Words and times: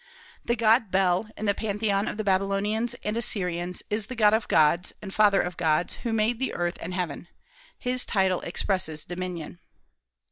The 0.43 0.55
god 0.55 0.89
Bel, 0.89 1.29
in 1.37 1.45
the 1.45 1.53
pantheon 1.53 2.07
of 2.07 2.17
the 2.17 2.23
Babylonians 2.23 2.95
and 3.03 3.15
Assyrians, 3.15 3.83
is 3.91 4.07
the 4.07 4.15
God 4.15 4.33
of 4.33 4.47
gods, 4.47 4.93
and 4.99 5.13
Father 5.13 5.41
of 5.43 5.57
gods, 5.57 5.97
who 5.97 6.11
made 6.11 6.39
the 6.39 6.55
earth 6.55 6.79
and 6.81 6.95
heaven. 6.95 7.27
His 7.77 8.03
title 8.03 8.41
expresses 8.41 9.05
dominion. 9.05 9.59